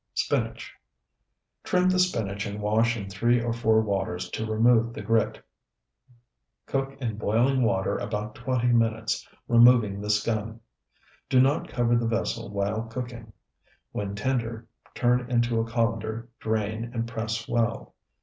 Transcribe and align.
SPINACH 0.15 0.73
Trim 1.63 1.87
the 1.87 1.99
spinach 1.99 2.47
and 2.47 2.59
wash 2.59 2.97
in 2.97 3.07
three 3.07 3.39
or 3.39 3.53
four 3.53 3.81
waters 3.81 4.31
to 4.31 4.47
remove 4.51 4.95
the 4.95 5.03
grit. 5.03 5.45
Cook 6.65 6.97
in 6.99 7.17
boiling 7.19 7.61
water 7.61 7.99
about 7.99 8.33
twenty 8.33 8.69
minutes, 8.69 9.29
removing 9.47 10.01
the 10.01 10.09
scum. 10.09 10.59
Do 11.29 11.39
not 11.39 11.67
cover 11.69 11.95
the 11.95 12.07
vessel 12.07 12.49
while 12.49 12.81
cooking. 12.87 13.31
When 13.91 14.15
tender, 14.15 14.67
turn 14.95 15.29
into 15.29 15.59
a 15.59 15.69
colander, 15.69 16.29
drain, 16.39 16.89
and 16.95 17.07
press 17.07 17.47
well. 17.47 17.93